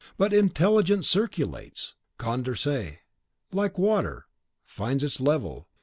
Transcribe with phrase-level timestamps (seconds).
[0.17, 3.01] But intelligence circulates, Condorcet;
[3.51, 4.25] like water,
[4.63, 5.67] it finds its level.